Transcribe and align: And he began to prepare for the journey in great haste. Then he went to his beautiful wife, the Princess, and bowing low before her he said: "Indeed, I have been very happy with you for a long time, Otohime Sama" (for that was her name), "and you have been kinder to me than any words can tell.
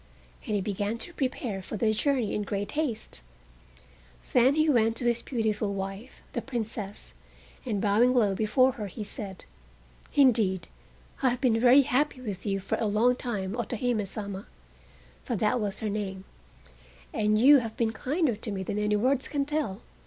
And 0.47 0.55
he 0.55 0.61
began 0.61 0.97
to 0.97 1.13
prepare 1.13 1.61
for 1.61 1.77
the 1.77 1.93
journey 1.93 2.33
in 2.33 2.41
great 2.41 2.71
haste. 2.71 3.21
Then 4.33 4.55
he 4.55 4.67
went 4.67 4.95
to 4.97 5.05
his 5.05 5.21
beautiful 5.21 5.75
wife, 5.75 6.23
the 6.33 6.41
Princess, 6.41 7.13
and 7.67 7.79
bowing 7.79 8.11
low 8.15 8.33
before 8.33 8.71
her 8.71 8.87
he 8.87 9.03
said: 9.03 9.45
"Indeed, 10.15 10.67
I 11.21 11.29
have 11.29 11.39
been 11.41 11.59
very 11.59 11.83
happy 11.83 12.19
with 12.19 12.47
you 12.47 12.59
for 12.59 12.79
a 12.79 12.87
long 12.87 13.15
time, 13.15 13.53
Otohime 13.55 14.07
Sama" 14.07 14.47
(for 15.23 15.35
that 15.35 15.59
was 15.61 15.81
her 15.81 15.89
name), 15.89 16.25
"and 17.13 17.39
you 17.39 17.59
have 17.59 17.77
been 17.77 17.91
kinder 17.93 18.35
to 18.35 18.51
me 18.51 18.63
than 18.63 18.79
any 18.79 18.95
words 18.95 19.27
can 19.27 19.45
tell. 19.45 19.83